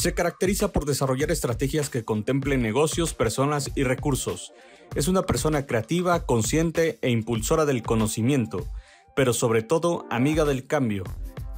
[0.00, 4.52] Se caracteriza por desarrollar estrategias que contemplen negocios, personas y recursos.
[4.94, 8.64] Es una persona creativa, consciente e impulsora del conocimiento,
[9.16, 11.02] pero sobre todo amiga del cambio.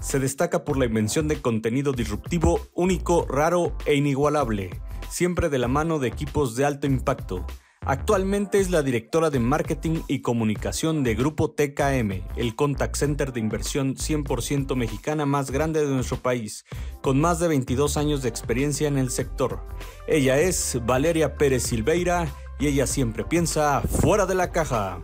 [0.00, 4.70] Se destaca por la invención de contenido disruptivo, único, raro e inigualable,
[5.10, 7.44] siempre de la mano de equipos de alto impacto.
[7.86, 13.40] Actualmente es la directora de marketing y comunicación de Grupo TKM, el contact center de
[13.40, 16.66] inversión 100% mexicana más grande de nuestro país,
[17.00, 19.66] con más de 22 años de experiencia en el sector.
[20.06, 25.00] Ella es Valeria Pérez Silveira y ella siempre piensa fuera de la caja.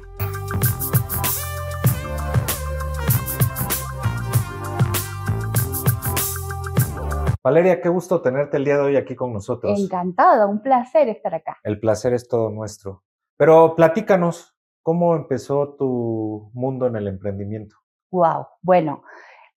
[7.47, 9.79] Valeria, qué gusto tenerte el día de hoy aquí con nosotros.
[9.79, 11.57] Encantada, un placer estar acá.
[11.63, 13.05] El placer es todo nuestro.
[13.37, 17.77] Pero platícanos, ¿cómo empezó tu mundo en el emprendimiento?
[18.11, 19.05] Wow, bueno,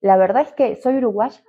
[0.01, 1.41] la verdad es que soy uruguaya,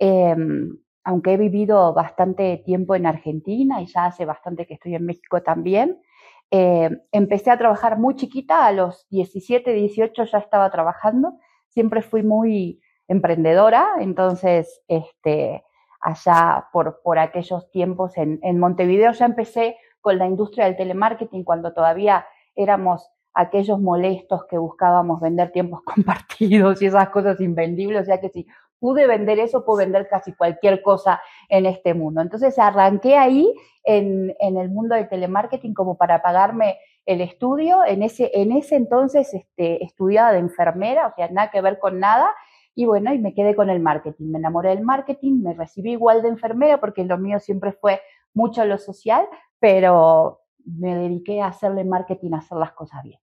[0.00, 5.06] em, aunque he vivido bastante tiempo en Argentina y ya hace bastante que estoy en
[5.06, 6.02] México también.
[6.50, 12.24] Em, empecé a trabajar muy chiquita, a los 17, 18 ya estaba trabajando, siempre fui
[12.24, 15.62] muy emprendedora, entonces, este,
[16.00, 19.12] allá por, por aquellos tiempos en, en Montevideo.
[19.12, 25.52] Ya empecé con la industria del telemarketing cuando todavía éramos aquellos molestos que buscábamos vender
[25.52, 28.02] tiempos compartidos y esas cosas invendibles.
[28.02, 28.46] O sea que si
[28.80, 32.20] pude vender eso, puedo vender casi cualquier cosa en este mundo.
[32.20, 33.52] Entonces arranqué ahí
[33.84, 37.84] en, en el mundo del telemarketing como para pagarme el estudio.
[37.84, 41.98] En ese, en ese entonces este, estudiaba de enfermera, o sea, nada que ver con
[41.98, 42.30] nada.
[42.74, 44.30] Y bueno, y me quedé con el marketing.
[44.30, 48.00] Me enamoré del marketing, me recibí igual de enfermera porque lo mío siempre fue
[48.34, 49.26] mucho lo social,
[49.58, 53.18] pero me dediqué a hacerle marketing, a hacer las cosas bien.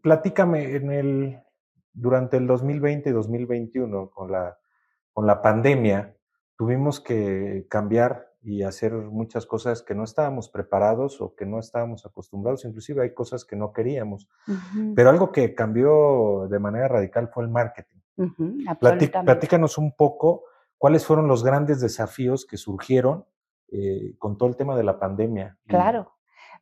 [0.00, 1.40] Platícame, en el,
[1.92, 4.56] durante el 2020 y 2021, con la,
[5.12, 6.14] con la pandemia,
[6.56, 12.06] tuvimos que cambiar y hacer muchas cosas que no estábamos preparados o que no estábamos
[12.06, 14.28] acostumbrados, inclusive hay cosas que no queríamos.
[14.94, 17.99] Pero algo que cambió de manera radical fue el marketing.
[19.24, 20.44] Platícanos un poco
[20.78, 23.24] cuáles fueron los grandes desafíos que surgieron
[23.70, 25.56] eh, con todo el tema de la pandemia.
[25.66, 26.12] Claro.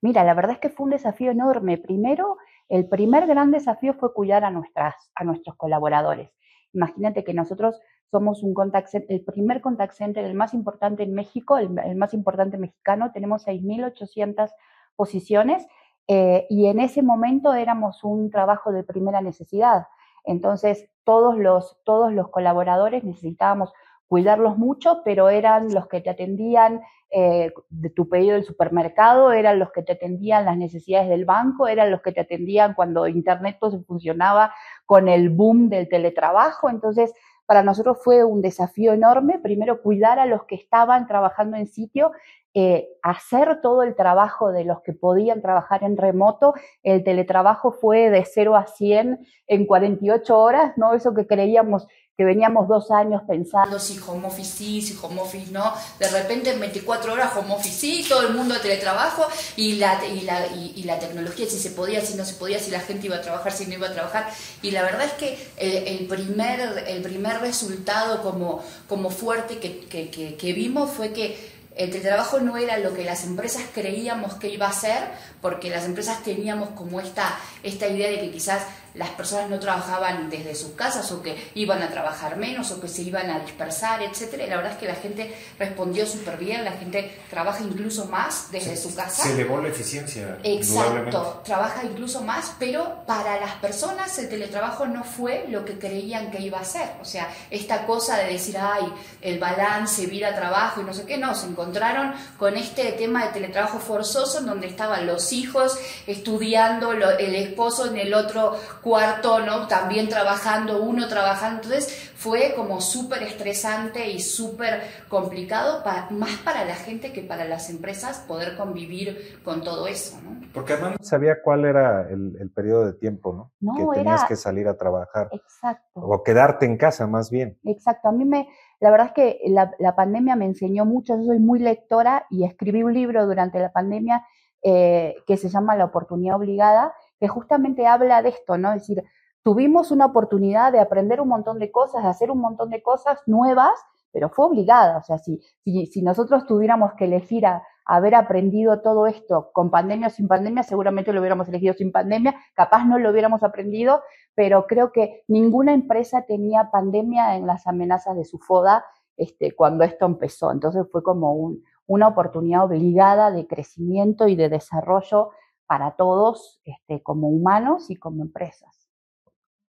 [0.00, 1.78] Mira, la verdad es que fue un desafío enorme.
[1.78, 2.36] Primero,
[2.68, 6.30] el primer gran desafío fue cuidar a, nuestras, a nuestros colaboradores.
[6.72, 7.80] Imagínate que nosotros
[8.10, 12.14] somos un contact center, el primer contact center, el más importante en México, el, más
[12.14, 14.50] importante mexicano, tenemos 6.800
[14.96, 15.66] posiciones
[16.06, 19.86] eh, y en ese momento éramos un trabajo de primera necesidad.
[20.24, 23.72] Entonces, todos los, todos los colaboradores necesitábamos
[24.08, 26.80] cuidarlos mucho, pero eran los que te atendían
[27.10, 31.68] eh, de tu pedido del supermercado, eran los que te atendían las necesidades del banco,
[31.68, 34.52] eran los que te atendían cuando Internet todo funcionaba
[34.84, 36.68] con el boom del teletrabajo.
[36.68, 37.14] Entonces,
[37.46, 42.12] para nosotros fue un desafío enorme, primero cuidar a los que estaban trabajando en sitio
[42.54, 46.54] eh, hacer todo el trabajo de los que podían trabajar en remoto.
[46.82, 50.94] El teletrabajo fue de 0 a 100 en 48 horas, ¿no?
[50.94, 51.86] Eso que creíamos
[52.18, 56.50] que veníamos dos años pensando si home office sí, si home office no, de repente
[56.50, 60.48] en 24 horas home office sí, todo el mundo de teletrabajo y la, y la,
[60.48, 63.22] y, la tecnología, si se podía, si no se podía, si la gente iba a
[63.22, 64.28] trabajar, si no iba a trabajar.
[64.62, 70.52] Y la verdad es que el, primer, el primer resultado como, como fuerte que, que
[70.52, 74.72] vimos fue que el teletrabajo no era lo que las empresas creíamos que iba a
[74.72, 75.04] ser,
[75.40, 78.62] porque las empresas teníamos como esta, esta idea de que quizás
[78.98, 82.88] las personas no trabajaban desde sus casas o que iban a trabajar menos o que
[82.88, 84.44] se iban a dispersar, etcétera.
[84.44, 88.50] Y la verdad es que la gente respondió súper bien, la gente trabaja incluso más
[88.50, 89.22] desde su casa.
[89.22, 90.38] Se elevó la eficiencia.
[90.42, 96.32] Exacto, trabaja incluso más, pero para las personas el teletrabajo no fue lo que creían
[96.32, 96.90] que iba a ser.
[97.00, 98.92] O sea, esta cosa de decir, ay,
[99.22, 103.78] el balance, vida-trabajo y no sé qué, no, se encontraron con este tema de teletrabajo
[103.78, 108.58] forzoso en donde estaban los hijos estudiando, el esposo en el otro
[108.88, 109.68] cuarto, ¿no?
[109.68, 111.62] También trabajando, uno trabajando.
[111.62, 117.68] Entonces fue como súper estresante y súper complicado, más para la gente que para las
[117.68, 120.40] empresas poder convivir con todo eso, ¿no?
[120.54, 123.52] Porque además no sabía cuál era el, periodo de tiempo, ¿no?
[123.60, 125.28] no que tenías que salir a trabajar.
[125.32, 126.00] Exacto.
[126.00, 127.58] O quedarte en casa, más bien.
[127.64, 128.08] Exacto.
[128.08, 128.48] A mí me,
[128.80, 131.16] la verdad es que la, la pandemia me enseñó mucho.
[131.18, 134.24] Yo soy muy lectora y escribí un libro durante la pandemia
[134.62, 138.72] eh, que se llama La oportunidad obligada, que justamente habla de esto, ¿no?
[138.72, 139.04] Es decir,
[139.42, 143.20] tuvimos una oportunidad de aprender un montón de cosas, de hacer un montón de cosas
[143.26, 143.78] nuevas,
[144.12, 144.98] pero fue obligada.
[144.98, 149.70] O sea, si, si, si nosotros tuviéramos que elegir a, haber aprendido todo esto con
[149.70, 154.02] pandemia o sin pandemia, seguramente lo hubiéramos elegido sin pandemia, capaz no lo hubiéramos aprendido,
[154.34, 158.84] pero creo que ninguna empresa tenía pandemia en las amenazas de su FODA
[159.16, 160.52] este, cuando esto empezó.
[160.52, 161.54] Entonces fue como
[161.86, 165.30] una oportunidad obligada de crecimiento y de desarrollo
[165.68, 168.88] para todos este, como humanos y como empresas.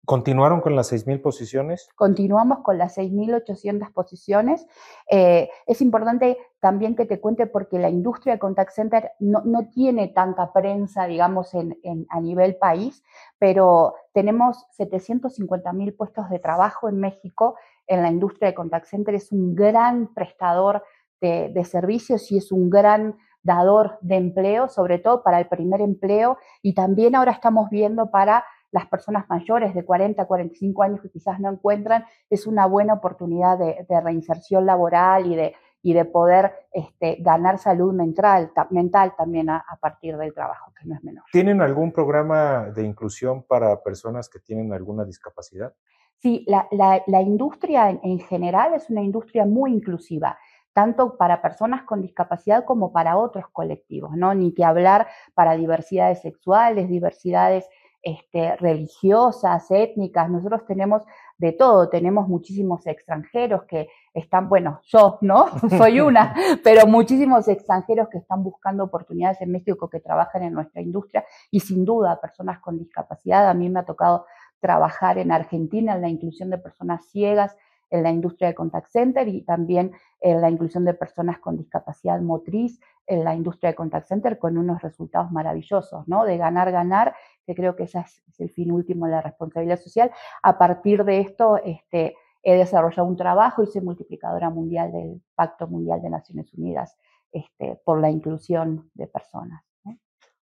[0.08, 1.86] ¿Continuaron con las 6.000 posiciones?
[1.94, 4.66] Continuamos con las 6.800 posiciones.
[5.10, 10.08] Eh, es importante también que te cuente porque la industria de contact center no, tiene
[10.08, 11.76] tanta prensa, digamos, en,
[12.08, 13.04] a nivel país,
[13.38, 17.56] pero tenemos 750.000 puestos de trabajo en México
[17.86, 19.14] en la industria de contact center.
[19.14, 20.84] Es un gran prestador
[21.20, 25.80] de, de servicios y es un gran dador de empleo, sobre todo para el primer
[25.80, 31.00] empleo, y también ahora estamos viendo para las personas mayores de 40 a 45 años
[31.00, 36.04] que quizás no encuentran, es una buena oportunidad de, reinserción laboral y de, y de
[36.04, 41.24] poder este, ganar salud mental, mental también a, partir del trabajo, que no es menor.
[41.32, 45.72] ¿Tienen algún programa de inclusión para personas que tienen alguna discapacidad?
[46.18, 46.68] Sí, la,
[47.06, 50.36] la, industria en, en, general es una industria muy inclusiva,
[50.78, 54.32] tanto para personas con discapacidad como para otros colectivos, ¿no?
[54.32, 57.68] Ni que hablar para diversidades sexuales, diversidades
[58.00, 61.02] este, religiosas, étnicas, nosotros tenemos
[61.36, 65.46] de todo, tenemos muchísimos extranjeros que están, bueno, yo, ¿no?
[65.76, 66.32] Soy una,
[66.62, 71.58] pero muchísimos extranjeros que están buscando oportunidades en México que trabajan en nuestra industria y
[71.58, 73.48] sin duda personas con discapacidad.
[73.48, 74.26] A mí me ha tocado
[74.60, 77.56] trabajar en Argentina en la inclusión de personas ciegas
[77.90, 82.20] en la industria de contact center y también en la inclusión de personas con discapacidad
[82.20, 86.24] motriz en la industria de contact center con unos resultados maravillosos, ¿no?
[86.24, 87.14] De ganar, ganar,
[87.46, 90.10] que creo que ese es, el fin último de la responsabilidad social.
[90.42, 95.66] A partir de esto, este, he desarrollado un trabajo y soy multiplicadora mundial del Pacto
[95.66, 96.96] Mundial de Naciones Unidas
[97.32, 99.62] este, por la inclusión de personas.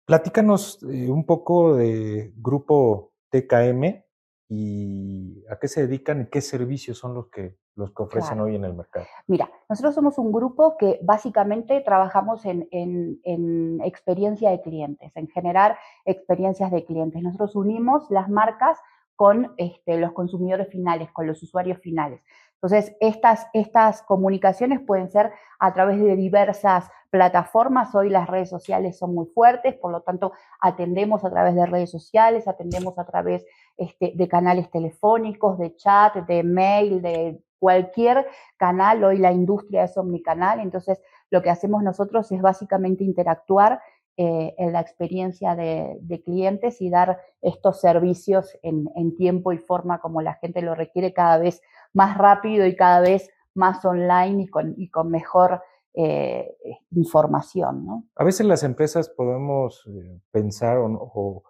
[0.07, 4.03] Platícanos eh, un poco de Grupo TKM
[4.49, 8.57] y a qué se dedican y qué servicios son los que, los que ofrecen hoy
[8.57, 9.07] en el mercado.
[9.27, 15.79] Mira, nosotros somos un grupo que básicamente trabajamos en, en, experiencia de clientes, en generar
[16.05, 17.23] experiencias de clientes.
[17.23, 18.79] Nosotros unimos las marcas
[19.17, 22.21] con este, los consumidores finales, con los usuarios finales.
[22.65, 27.95] Entonces, estas, estas comunicaciones pueden ser a través de diversas plataformas.
[27.95, 31.91] Hoy las redes sociales son muy fuertes, por lo tanto, atendemos a través de redes
[31.91, 33.45] sociales, atendemos a través
[33.77, 38.27] este, de canales telefónicos, de chat, de mail, de cualquier
[38.57, 39.03] canal.
[39.05, 41.01] Hoy la industria es omnicanal, entonces
[41.31, 43.81] lo que hacemos nosotros es básicamente interactuar
[44.17, 50.23] eh, en la experiencia de, clientes y dar estos servicios en, tiempo y forma como
[50.23, 51.61] la gente lo requiere cada vez
[51.93, 55.63] más rápido y cada vez más online y con, mejor
[55.95, 56.57] eh,
[56.93, 58.09] información.
[58.15, 61.43] A veces las empresas podemos eh, pensar o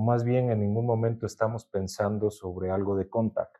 [0.00, 3.56] más bien en ningún momento estamos pensando sobre algo de contact,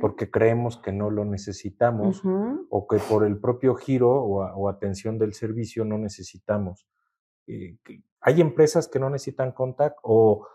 [0.00, 2.22] porque creemos que no lo necesitamos
[2.70, 6.88] o que por el propio giro o, atención del servicio no necesitamos.
[7.46, 7.76] Eh,
[8.20, 10.46] ¿Hay empresas que no necesitan contact o,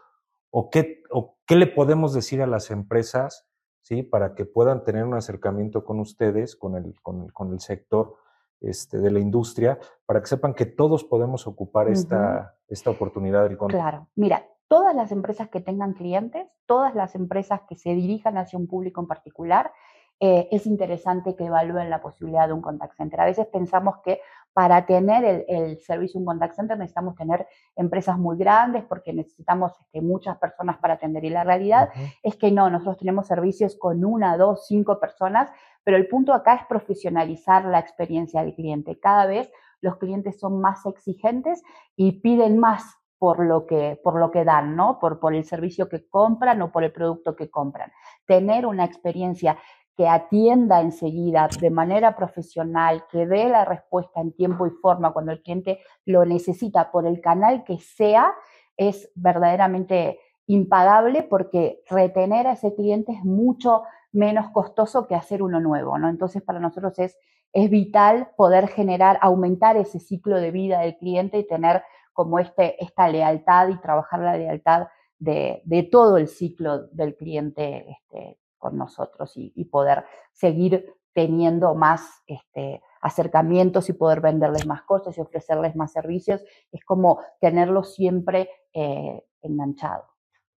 [0.50, 3.48] o, qué, o qué le podemos decir a las empresas
[3.82, 4.04] ¿sí?
[4.04, 8.16] para que puedan tener un acercamiento con ustedes, con el, con el, con el sector?
[8.62, 9.78] Este, de la industria,
[10.08, 13.80] para que sepan que todos podemos ocupar esta, esta oportunidad del contact.
[13.80, 18.60] Claro, mira, todas las empresas que tengan clientes, todas las empresas que se dirijan hacia
[18.60, 19.72] un público en particular,
[20.20, 23.20] eh, es interesante que evalúen la posibilidad de un contact center.
[23.20, 24.22] A veces pensamos que
[24.54, 27.46] para tener el, servicio un contact center necesitamos tener
[27.76, 31.26] empresas muy grandes porque necesitamos este, muchas personas para atender.
[31.26, 31.90] Y la realidad
[32.24, 35.50] es que no, nosotros tenemos servicios con una, dos, cinco personas,
[35.84, 38.98] pero el punto acá es profesionalizar la experiencia del cliente.
[38.98, 41.62] Cada vez los clientes son más exigentes
[41.98, 42.84] y piden más
[43.18, 45.00] por lo que, por lo que dan, ¿no?
[45.00, 47.92] Por, por el servicio que compran o por el producto que compran.
[48.26, 49.58] Tener una experiencia
[49.96, 55.32] que atienda enseguida de manera profesional, que dé la respuesta en tiempo y forma cuando
[55.32, 58.34] el cliente lo necesita por el canal que sea,
[58.76, 65.60] es verdaderamente impagable porque retener a ese cliente es mucho menos costoso que hacer uno
[65.60, 66.10] nuevo, ¿no?
[66.10, 67.18] Entonces, para nosotros es,
[67.54, 71.84] es vital poder generar, aumentar ese ciclo de vida del cliente y tener
[72.16, 74.88] como este, esta lealtad y trabajar la lealtad
[75.20, 82.82] de, todo el ciclo del cliente este, con nosotros y, poder seguir teniendo más este,
[83.02, 86.42] acercamientos y poder venderles más cosas y ofrecerles más servicios.
[86.72, 90.06] Es como tenerlo siempre eh, enganchado.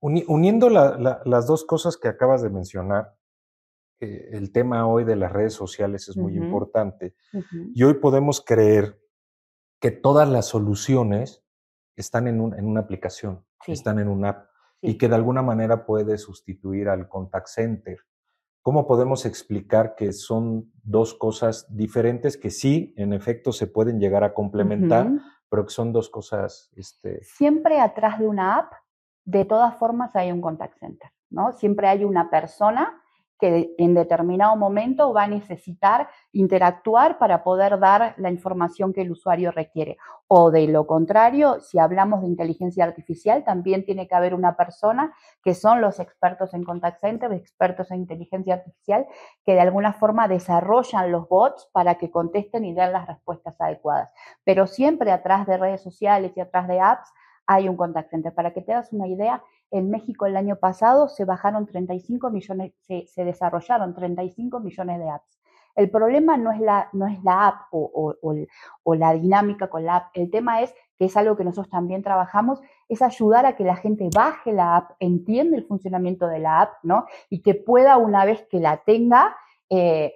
[0.01, 3.17] uniendo las dos cosas que acabas de mencionar,
[4.01, 7.17] eh, el tema hoy de las redes sociales es muy importante
[7.75, 8.97] y hoy podemos creer
[9.81, 11.45] que todas las soluciones
[12.01, 14.49] están en, una aplicación, están en una app
[14.81, 17.99] y que de alguna manera puede sustituir al contact center.
[18.63, 24.25] ¿Cómo podemos explicar que son dos cosas diferentes que sí, en efecto, se pueden llegar
[24.25, 25.09] a complementar,
[25.49, 26.71] pero que son dos cosas...
[26.77, 27.23] Este...
[27.25, 28.73] Siempre atrás de una app,
[29.25, 31.53] de todas formas, hay un contact center, ¿no?
[31.53, 33.03] Siempre hay una persona
[33.39, 39.13] que en determinado momento va a necesitar interactuar para poder dar la información que el
[39.13, 39.97] usuario requiere.
[40.27, 45.15] O de lo contrario, si hablamos de inteligencia artificial, también tiene que haber una persona
[45.43, 49.07] que son los expertos en contact center, expertos en inteligencia artificial,
[49.45, 54.11] que de alguna forma desarrollan los bots para que contesten y den las respuestas adecuadas.
[54.45, 57.11] Pero siempre atrás de redes sociales y atrás de apps
[57.47, 58.35] hay un contact center.
[58.35, 62.73] Para que te hagas una idea, en México el año pasado se bajaron 35 millones,
[62.87, 65.39] se, desarrollaron 35 millones de apps.
[65.77, 70.11] El problema no es la, no es la app o, la dinámica con la app.
[70.15, 73.77] El tema es, que es algo que nosotros también trabajamos, es ayudar a que la
[73.77, 77.07] gente baje la app, entienda el funcionamiento de la app, ¿no?
[77.31, 79.37] Y que pueda, una vez que la tenga,
[79.71, 80.15] eh,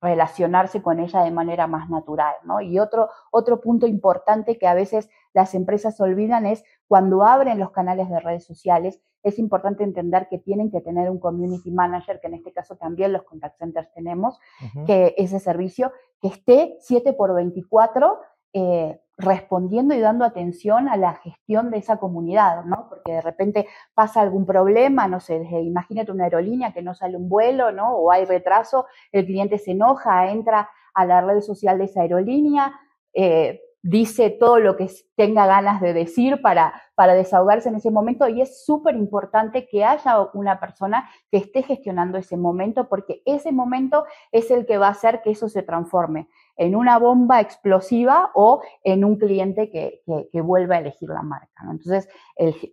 [0.00, 2.60] relacionarse con ella de manera más natural, ¿no?
[2.60, 7.70] Y otro, otro punto importante que a veces las empresas olvidan es cuando abren los
[7.70, 12.28] canales de redes sociales, es importante entender que tienen que tener un community manager, que
[12.28, 14.38] en este caso también los contact centers tenemos,
[14.86, 18.20] que ese servicio, que esté 7 por 24
[18.52, 22.86] eh, respondiendo y dando atención a la gestión de esa comunidad, ¿no?
[22.88, 27.28] Porque de repente pasa algún problema, no sé, imagínate una aerolínea que no sale un
[27.28, 27.96] vuelo, ¿no?
[27.96, 32.72] O hay retraso, el cliente se enoja, entra a la red social de esa aerolínea,
[33.12, 38.28] eh, dice todo lo que tenga ganas de decir para, para desahogarse en ese momento
[38.28, 43.52] y es súper importante que haya una persona que esté gestionando ese momento porque ese
[43.52, 48.30] momento es el que va a hacer que eso se transforme en una bomba explosiva
[48.34, 51.62] o en un cliente que, que, vuelva a elegir la marca.
[51.62, 52.08] Entonces,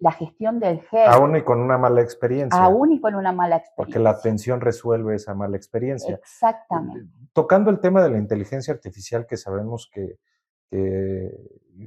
[0.02, 1.08] la gestión del GER...
[1.08, 2.62] Aún y con una mala experiencia.
[2.62, 3.76] Aún y con una mala experiencia.
[3.78, 6.16] Porque la atención resuelve esa mala experiencia.
[6.16, 7.10] Exactamente.
[7.32, 10.18] Tocando el tema de la inteligencia artificial, que sabemos que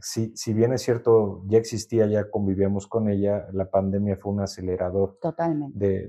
[0.01, 4.41] si, si, bien es cierto, ya existía, ya convivíamos con ella, la pandemia fue un
[4.41, 5.19] acelerador
[5.75, 6.07] De,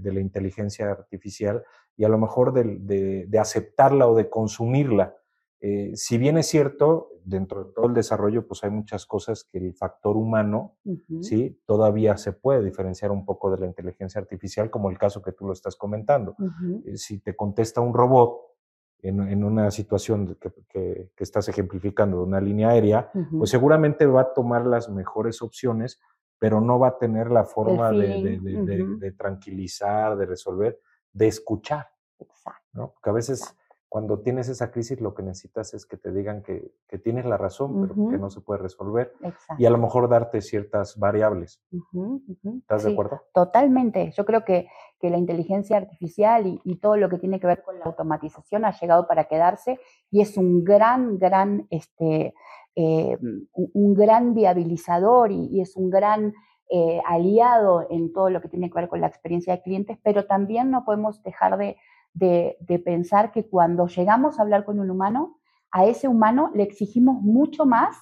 [0.00, 1.62] de, la inteligencia artificial
[1.96, 5.16] y a lo mejor de, de aceptarla o de consumirla.
[5.64, 9.58] Eh, si bien es cierto, dentro de todo el desarrollo, pues hay muchas cosas que
[9.58, 10.76] el factor humano,
[11.20, 11.56] ¿sí?
[11.66, 15.46] Todavía se puede diferenciar un poco de la inteligencia artificial, como el caso que tú
[15.46, 16.34] lo estás comentando.
[16.84, 18.40] Eh, si te contesta un robot,
[19.02, 20.36] en, una situación
[20.68, 26.00] que, estás ejemplificando de una línea aérea, pues seguramente va a tomar las mejores opciones,
[26.38, 30.80] pero no va a tener la forma de, tranquilizar, de resolver,
[31.12, 31.86] de escuchar.
[32.18, 32.62] Exacto.
[32.72, 32.92] ¿no?
[32.92, 33.56] Porque a veces
[33.92, 36.72] cuando tienes esa crisis lo que necesitas es que te digan que,
[37.04, 39.12] tienes la razón, pero que no se puede resolver.
[39.58, 41.62] Y a lo mejor darte ciertas variables.
[42.60, 43.20] ¿Estás de acuerdo?
[43.34, 44.10] Totalmente.
[44.16, 44.66] Yo creo que,
[44.98, 48.72] que la inteligencia artificial y, todo lo que tiene que ver con la automatización ha
[48.72, 49.78] llegado para quedarse
[50.10, 52.32] y es un gran, gran, este,
[52.74, 53.18] eh,
[53.52, 56.32] un gran viabilizador y, es un gran
[56.70, 60.24] eh, aliado en todo lo que tiene que ver con la experiencia de clientes, pero
[60.24, 61.76] también no podemos dejar de
[62.14, 65.38] de, pensar que cuando llegamos a hablar con un humano,
[65.70, 67.96] a ese humano le exigimos mucho más,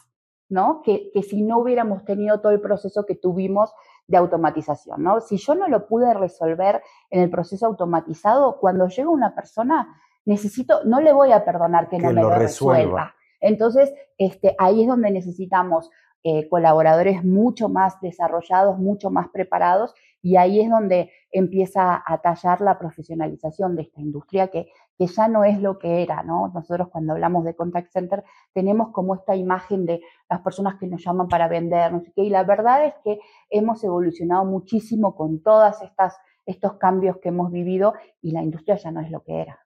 [0.49, 0.83] ¿no?
[0.83, 3.73] Que, si no hubiéramos tenido todo el proceso que tuvimos
[4.09, 5.21] de automatización, ¿no?
[5.21, 10.85] Si yo no lo pude resolver en el proceso automatizado, cuando llega una persona, necesito,
[10.85, 13.14] no le voy a perdonar que, no me lo, resuelva.
[13.40, 15.90] Entonces, este, ahí es donde necesitamos
[16.23, 22.61] eh, colaboradores mucho más desarrollados, mucho más preparados y ahí es donde empieza a tallar
[22.61, 26.50] la profesionalización de esta industria que, que ya no es lo que era, ¿no?
[26.53, 31.03] Nosotros cuando hablamos de contact center tenemos como esta imagen de las personas que nos
[31.03, 35.43] llaman para vender, no sé qué, y la verdad es que hemos evolucionado muchísimo con
[35.43, 39.41] todas estas estos cambios que hemos vivido y la industria ya no es lo que
[39.41, 39.61] era.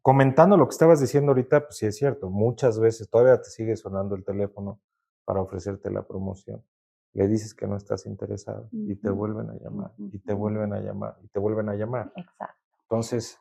[0.00, 3.76] Comentando lo que estabas diciendo ahorita, pues sí es cierto, muchas veces todavía te sigue
[3.76, 4.80] sonando el teléfono
[5.24, 6.62] para ofrecerte la promoción
[7.14, 10.80] le dices que no estás interesado y te vuelven a llamar y te vuelven a
[10.80, 12.12] llamar y te vuelven a llamar.
[12.16, 12.56] Exacto.
[12.82, 13.38] Entonces,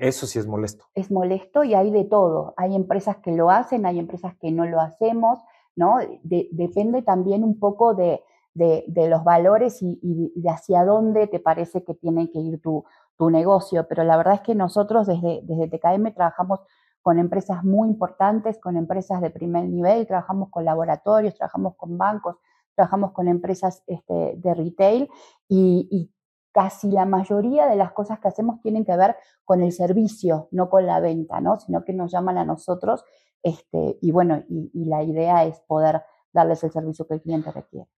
[0.00, 0.84] eso sí es molesto.
[0.94, 2.54] Es molesto y hay de todo.
[2.56, 5.38] Hay empresas que lo hacen, hay empresas que no lo hacemos,
[5.76, 5.98] ¿no?
[6.22, 8.20] depende también un poco de,
[8.54, 12.84] los valores y, de hacia dónde te parece que tiene que ir tu,
[13.30, 13.86] negocio.
[13.88, 16.60] Pero la verdad es que nosotros desde, desde TKM trabajamos
[17.04, 22.36] con empresas muy importantes, con empresas de primer nivel, trabajamos con laboratorios, trabajamos con bancos,
[22.74, 25.10] trabajamos con empresas este, de retail
[25.46, 26.10] y,
[26.50, 30.70] casi la mayoría de las cosas que hacemos tienen que ver con el servicio, no
[30.70, 31.58] con la venta, ¿no?
[31.58, 33.04] sino que nos llaman a nosotros
[33.42, 36.00] este, y bueno, y, la idea es poder
[36.32, 37.88] darles el servicio que el cliente requiere.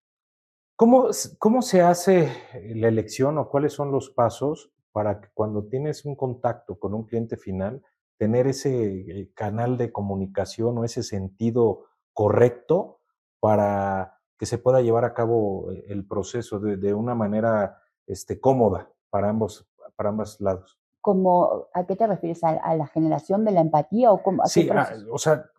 [0.75, 2.29] ¿Cómo, ¿Cómo se hace
[2.75, 7.05] la elección o cuáles son los pasos para que cuando tienes un contacto con un
[7.05, 7.83] cliente final,
[8.17, 12.99] tener ese eh, canal de comunicación o ese sentido correcto
[13.39, 18.89] para que se pueda llevar a cabo eh, el proceso de, una manera este, cómoda
[19.09, 20.79] para ambos, para ambos lados.
[21.01, 22.43] Como, ¿A qué te refieres?
[22.43, 24.11] ¿A, la generación de la empatía?
[24.11, 24.69] O cómo, sí,
[25.11, 25.49] o sea,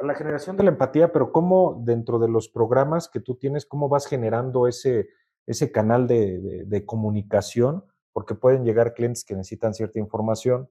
[0.00, 3.66] a la generación de la empatía, pero cómo dentro de los programas que tú tienes,
[3.66, 5.08] cómo vas generando ese,
[5.46, 7.84] ese canal de, comunicación,
[8.16, 10.70] porque pueden llegar clientes que necesitan cierta información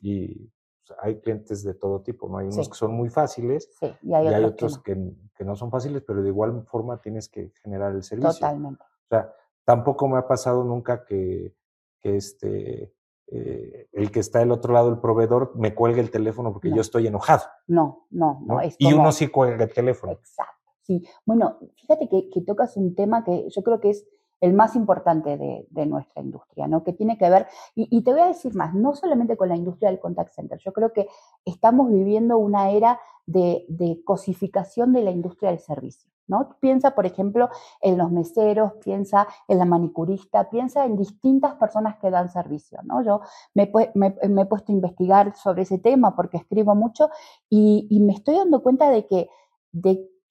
[0.00, 0.50] y
[1.02, 2.38] hay clientes de todo tipo, ¿no?
[2.38, 3.68] Hay unos que son muy fáciles
[4.00, 5.56] y hay, otros, que, no.
[5.56, 8.32] son fáciles, pero de igual forma tienes que generar el servicio.
[8.32, 8.82] Totalmente.
[8.82, 9.30] O sea,
[9.62, 11.54] tampoco me ha pasado nunca que,
[12.00, 12.94] que este,
[13.26, 16.80] eh, el que está del otro lado, el proveedor, me cuelgue el teléfono porque yo
[16.80, 17.42] estoy enojado.
[17.66, 18.58] No, no, no.
[18.78, 20.14] y uno sí cuelga el teléfono.
[20.14, 20.72] Exacto.
[20.80, 21.06] Sí.
[21.26, 24.06] Bueno, fíjate que, que tocas un tema que yo creo que es
[24.40, 26.82] el más importante de, nuestra industria, ¿no?
[26.82, 29.90] Que tiene que ver, y, te voy a decir más, no solamente con la industria
[29.90, 31.08] del contact center, yo creo que
[31.44, 36.56] estamos viviendo una era de, cosificación de la industria del servicio, ¿no?
[36.60, 37.48] Piensa, por ejemplo,
[37.80, 43.02] en los meseros, piensa en la manicurista, piensa en distintas personas que dan servicio, ¿no?
[43.02, 43.20] Yo
[43.54, 47.10] me, he puesto a investigar sobre ese tema porque escribo mucho
[47.48, 49.28] y, me estoy dando cuenta de que,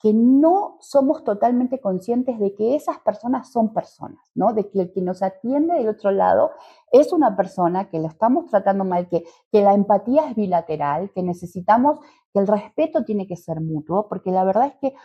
[0.02, 4.54] que no somos totalmente conscientes de que esas personas son personas, ¿no?
[4.54, 6.52] De que el que nos atiende del otro lado
[6.92, 11.22] es una persona que lo estamos tratando mal, que, que la empatía es bilateral, que
[11.22, 12.00] necesitamos,
[12.34, 14.96] que el respeto tiene que ser mutuo, porque la verdad es que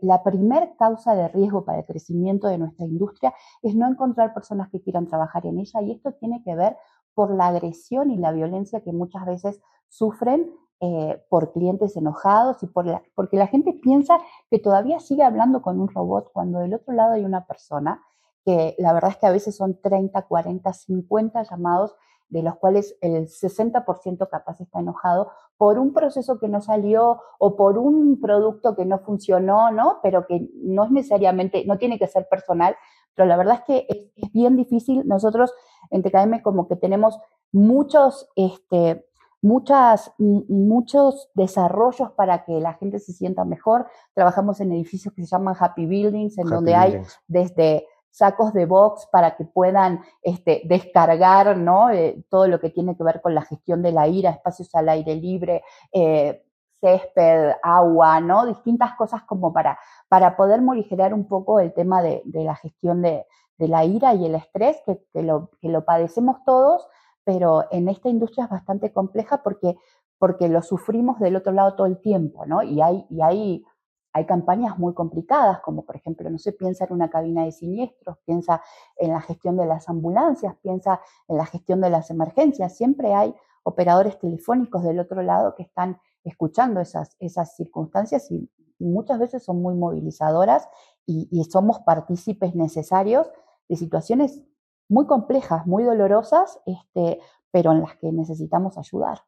[0.00, 4.70] la primer causa de riesgo para el crecimiento de nuestra industria es no encontrar personas
[4.70, 6.76] que quieran trabajar en ella y esto tiene que ver
[7.14, 12.66] por la agresión y la violencia que muchas veces sufren eh, por clientes enojados y
[12.66, 14.18] por la, porque la gente piensa
[14.50, 18.02] que todavía sigue hablando con un robot cuando del otro lado hay una persona
[18.44, 21.96] que la verdad es que a veces son 30, 40, 50 llamados
[22.28, 27.56] de los cuales el 60% capaz está enojado por un proceso que no salió o
[27.56, 30.00] por un producto que no funcionó, ¿no?
[30.02, 32.76] Pero que no es necesariamente, no tiene que ser personal,
[33.14, 35.06] pero la verdad es que es, bien difícil.
[35.06, 35.52] Nosotros
[35.90, 37.18] en TKM como que tenemos
[37.52, 39.06] muchos, este,
[39.46, 43.86] muchas, muchos desarrollos para que la gente se sienta mejor.
[44.12, 49.06] Trabajamos en edificios que se llaman Happy Buildings, en donde hay desde sacos de box
[49.12, 51.90] para que puedan este, descargar ¿no?
[51.90, 54.88] Eh, todo lo que tiene que ver con la gestión de la ira, espacios al
[54.88, 56.42] aire libre, eh,
[56.80, 58.46] césped, agua, ¿no?
[58.46, 59.78] Distintas cosas como para,
[60.08, 63.26] para poder morigerar un poco el tema de, la gestión de,
[63.58, 66.88] la ira y el estrés, que, lo, que lo padecemos todos,
[67.26, 69.76] pero en esta industria es bastante compleja porque,
[70.16, 72.62] porque lo sufrimos del otro lado todo el tiempo, ¿no?
[72.62, 73.64] Y hay, y hay,
[74.12, 78.18] hay campañas muy complicadas, como por ejemplo, no sé, piensa en una cabina de siniestros,
[78.24, 78.62] piensa
[78.96, 82.76] en la gestión de las ambulancias, piensa en la gestión de las emergencias.
[82.76, 83.34] Siempre hay
[83.64, 89.62] operadores telefónicos del otro lado que están escuchando esas, esas circunstancias y, muchas veces son
[89.62, 90.68] muy movilizadoras
[91.06, 93.26] y, y somos partícipes necesarios
[93.70, 94.42] de situaciones
[94.88, 97.20] muy complejas, muy dolorosas, este,
[97.50, 99.22] pero en las que necesitamos ayudar.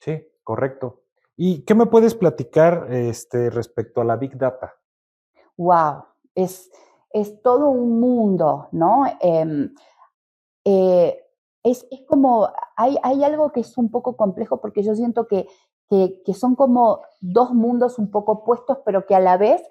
[0.00, 1.02] Sí, correcto.
[1.36, 4.74] ¿Y qué me puedes platicar este, respecto a la Big Data?
[5.56, 6.70] Wow, es,
[7.10, 9.04] es todo un mundo, ¿no?
[9.20, 9.74] Em,
[10.64, 11.20] eh,
[11.62, 15.48] es, es, como, hay, hay, algo que es un poco complejo porque yo siento que,
[15.88, 19.62] que, que, son como dos mundos un poco opuestos, pero que a la vez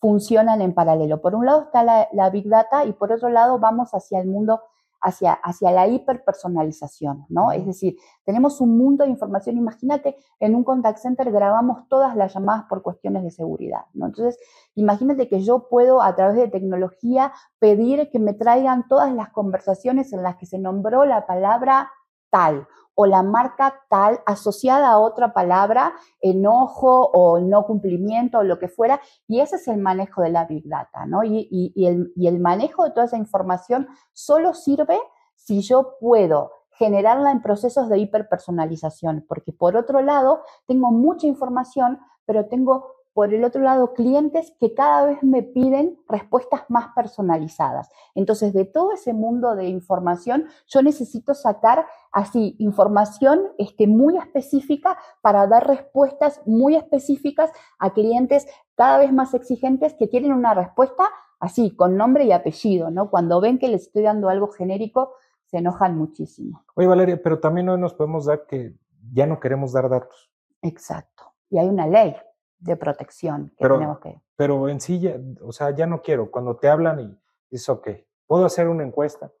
[0.00, 1.20] funcionan en paralelo.
[1.20, 4.26] Por un lado está la, la Big Data y por otro lado vamos hacia el
[4.26, 4.60] mundo
[5.02, 7.52] hacia, hacia la hiperpersonalización, ¿no?
[7.52, 9.58] Es decir, tenemos un mundo de información.
[9.58, 14.06] Imagínate, en un contact center grabamos todas las llamadas por cuestiones de seguridad, ¿no?
[14.06, 14.38] Entonces,
[14.74, 20.12] imagínate que yo puedo a través de tecnología pedir que me traigan todas las conversaciones
[20.12, 21.90] en las que se nombró la palabra
[22.32, 28.58] tal o la marca tal asociada a otra palabra, enojo o no cumplimiento o lo
[28.58, 31.24] que fuera, y ese es el manejo de la Big Data, ¿no?
[31.24, 34.98] Y, el, y el manejo de toda esa información solo sirve
[35.34, 41.98] si yo puedo generarla en procesos de hiperpersonalización, porque por otro lado tengo mucha información,
[42.26, 47.90] pero tengo por el otro lado, clientes que cada vez me piden respuestas más personalizadas.
[48.14, 54.96] Entonces, de todo ese mundo de información, yo necesito sacar así información este, muy específica
[55.20, 61.10] para dar respuestas muy específicas a clientes cada vez más exigentes que quieren una respuesta
[61.42, 63.10] así, con nombre y apellido, ¿no?
[63.10, 65.14] Cuando ven que les estoy dando algo genérico,
[65.46, 66.64] se enojan muchísimo.
[66.76, 68.74] Oye, Valeria, pero también hoy nos podemos dar que
[69.12, 70.30] ya no queremos dar datos.
[70.62, 71.24] Exacto.
[71.50, 72.14] Y hay una ley
[72.62, 74.20] de protección que pero, tenemos que...
[74.36, 75.02] Pero en sí,
[75.40, 76.30] o sea, ya no quiero.
[76.30, 77.18] Cuando te hablan y
[77.50, 77.88] dices, ok,
[78.26, 79.32] ¿puedo hacer una encuesta?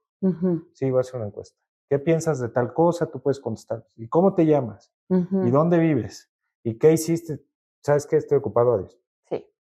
[0.72, 1.58] Sí, voy a hacer una encuesta.
[1.92, 3.10] ¿qué piensas de tal cosa?
[3.10, 4.90] Tú puedes contestar, ¿y cómo te llamas?
[5.10, 6.32] ¿Y dónde vives?
[6.64, 7.44] ¿Y qué hiciste?
[7.82, 8.16] ¿Sabes qué?
[8.16, 8.98] Estoy ocupado, adiós.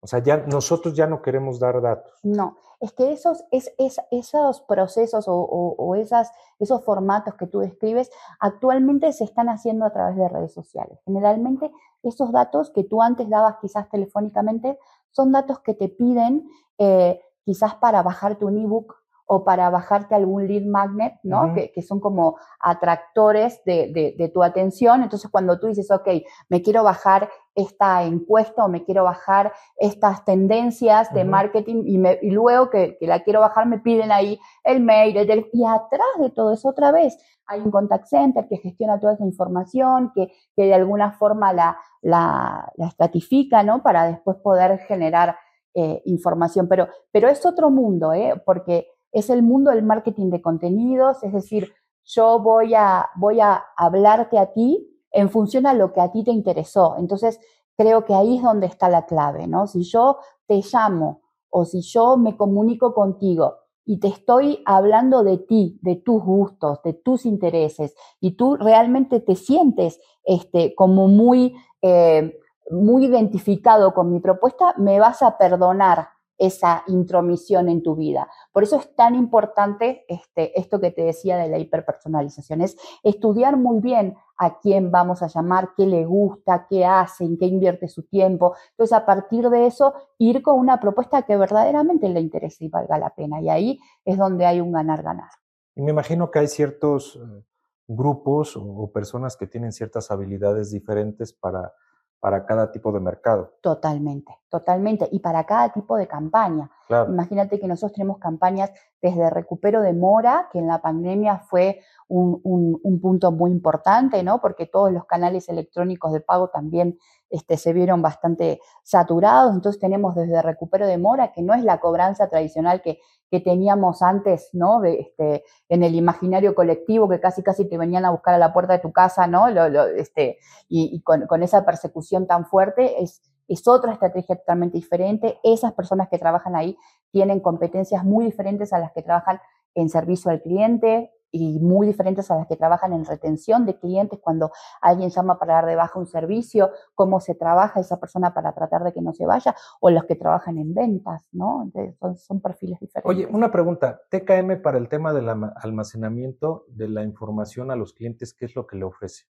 [0.01, 2.13] O sea, ya nosotros ya no queremos dar datos.
[2.23, 3.73] No, es que esos, es,
[4.11, 6.31] esos procesos o, esas,
[6.61, 11.01] esos formatos que tú describes actualmente se están haciendo a través de redes sociales.
[11.05, 14.79] Generalmente esos datos que tú antes dabas quizás telefónicamente
[15.11, 18.95] son datos que te piden eh, quizás para bajarte un ebook
[19.31, 21.53] o para bajarte algún lead magnet, ¿no?
[21.55, 25.03] que, son como atractores de, tu atención.
[25.03, 26.09] Entonces, cuando tú dices, ok,
[26.49, 32.19] me quiero bajar esta encuesta o me quiero bajar estas tendencias de marketing y, me,
[32.23, 36.31] y luego que, la quiero bajar me piden ahí el mail, el y atrás de
[36.31, 40.65] todo eso otra vez hay un contact center que gestiona toda esa información, que, que
[40.65, 43.83] de alguna forma la, la, la, estratifica, ¿no?
[43.83, 45.37] Para después poder generar
[45.75, 46.69] eh, información.
[46.69, 48.35] Pero, pero es otro mundo, ¿eh?
[48.45, 51.73] Porque es el mundo del marketing de contenidos, es decir,
[52.05, 56.25] yo voy a, voy a hablarte a ti en función a lo que a ti
[56.25, 56.97] te interesó.
[56.99, 57.39] Entonces,
[57.77, 59.67] creo que ahí es donde está la clave, ¿no?
[59.67, 65.39] Si yo te llamo o si yo me comunico contigo y te estoy hablando de
[65.39, 71.55] ti, de tus gustos, de tus intereses, y tú realmente te sientes este, como muy,
[71.81, 72.39] eh,
[72.71, 78.29] muy identificado con mi propuesta, me vas a perdonar esa intromisión en tu vida.
[78.53, 83.57] Por eso es tan importante este, esto que te decía de la hiperpersonalización, es estudiar
[83.57, 87.89] muy bien a quién vamos a llamar, qué le gusta, qué hace, en qué invierte
[87.89, 88.55] su tiempo.
[88.71, 92.99] Entonces, a partir de eso, ir con una propuesta que verdaderamente le interese y valga
[92.99, 93.41] la pena.
[93.41, 95.31] Y ahí es donde hay un ganar-ganar.
[95.75, 97.45] Y me imagino que hay ciertos eh,
[97.89, 101.73] grupos o personas que tienen ciertas habilidades diferentes para
[102.21, 103.55] para cada tipo de mercado.
[103.61, 105.09] Totalmente, totalmente.
[105.13, 106.71] Y para cada tipo de campaña.
[107.09, 112.41] Imagínate que nosotros tenemos campañas desde recupero de mora, que en la pandemia fue un,
[112.43, 114.41] un, punto muy importante, ¿no?
[114.41, 116.99] Porque todos los canales electrónicos de pago también
[117.31, 119.55] este, se vieron bastante saturados.
[119.55, 124.03] Entonces tenemos desde recupero de mora, que no es la cobranza tradicional que, que teníamos
[124.03, 124.83] antes, ¿no?
[124.85, 128.73] Este, en el imaginario colectivo, que casi casi te venían a buscar a la puerta
[128.75, 129.49] de tu casa, ¿no?
[129.51, 130.39] Lo, este,
[130.69, 135.39] y, con, con, esa persecución tan fuerte, es, es otra estrategia totalmente diferente.
[135.43, 136.77] Esas personas que trabajan ahí
[137.11, 139.41] tienen competencias muy diferentes a las que trabajan
[139.75, 144.19] en servicio al cliente, y muy diferentes a las que trabajan en retención de clientes
[144.21, 148.53] cuando alguien llama para dar de baja un servicio, cómo se trabaja esa persona para
[148.55, 151.71] tratar de que no se vaya, o los que trabajan en ventas, ¿no?
[152.17, 153.09] son, perfiles diferentes.
[153.09, 158.35] Oye, una pregunta, TKM para el tema del almacenamiento de la información a los clientes,
[158.35, 159.25] ¿qué es lo que le ofrece?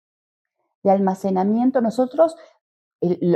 [0.84, 2.36] De almacenamiento, nosotros,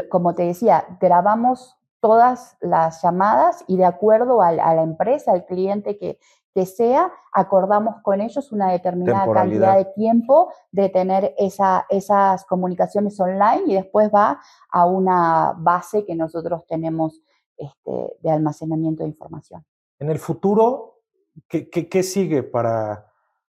[0.09, 5.97] como te decía, grabamos todas las llamadas y de acuerdo a, la empresa, al cliente
[5.97, 6.19] que,
[6.53, 13.19] que sea, acordamos con ellos una determinada cantidad de tiempo de tener esa, esas comunicaciones
[13.19, 17.21] online y después va a una base que nosotros tenemos
[17.57, 19.65] este, de almacenamiento de información.
[19.99, 20.99] En el futuro,
[21.47, 23.07] ¿qué, qué, sigue para,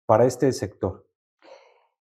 [0.07, 1.05] para este sector?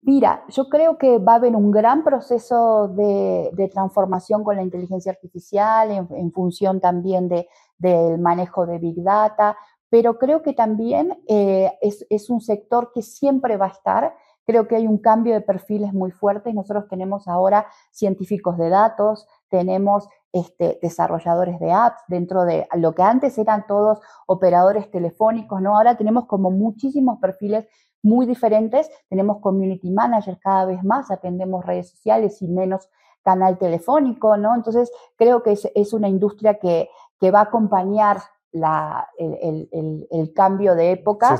[0.03, 4.63] Mira, yo creo que va a haber un gran proceso de, de transformación con la
[4.63, 9.55] inteligencia artificial en, en función también de, del manejo de Big Data
[9.91, 14.15] pero creo que también eh, es, un sector que siempre va a estar.
[14.45, 16.53] Creo que hay un cambio de perfiles muy fuerte.
[16.53, 23.03] Nosotros tenemos ahora científicos de datos, tenemos este, desarrolladores de apps dentro de lo que
[23.03, 25.75] antes eran todos operadores telefónicos, ¿no?
[25.75, 27.67] Ahora tenemos como muchísimos perfiles
[28.01, 28.89] muy diferentes.
[29.09, 32.87] Tenemos community managers cada vez más, atendemos redes sociales y menos
[33.23, 34.55] canal telefónico, ¿no?
[34.55, 38.19] Entonces, creo que es, una industria que, que va a acompañar
[38.51, 41.39] la, el, el, el, cambio de época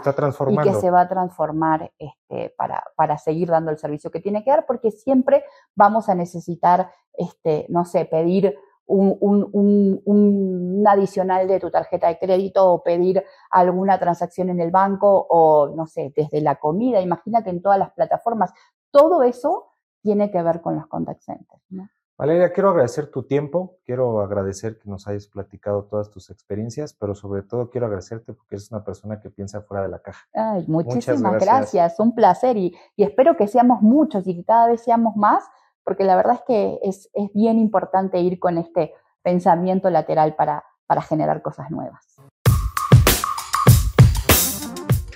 [0.49, 4.43] y que se va a transformar este, para, para, seguir dando el servicio que tiene
[4.43, 5.43] que dar, porque siempre
[5.75, 12.17] vamos a necesitar, este, no sé, pedir un, un, un, adicional de tu tarjeta de
[12.17, 17.49] crédito o pedir alguna transacción en el banco o, no sé, desde la comida, imagínate
[17.49, 18.51] en todas las plataformas.
[18.89, 19.67] Todo eso
[20.01, 21.63] tiene que ver con los contact centers.
[21.69, 21.87] ¿no?
[22.21, 27.15] Valeria, quiero agradecer tu tiempo, quiero agradecer que nos hayas platicado todas tus experiencias, pero
[27.15, 30.27] sobre todo quiero agradecerte porque eres una persona que piensa fuera de la caja.
[30.31, 31.99] Ay, muchísimas gracias.
[31.99, 35.43] un placer y, espero que seamos muchos y que cada vez seamos más,
[35.83, 41.01] porque la verdad es que es, bien importante ir con este pensamiento lateral para, para
[41.01, 42.05] generar cosas nuevas.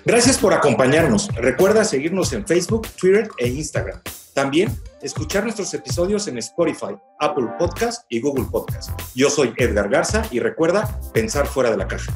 [0.04, 1.30] Gracias por acompañarnos.
[1.36, 4.02] Recuerda seguirnos en Facebook, Twitter e Instagram.
[4.36, 8.92] También escuchar nuestros episodios en Spotify, Apple Podcast y Google Podcast.
[9.16, 12.14] Yo soy Edgar Garza y recuerda pensar fuera de la caja.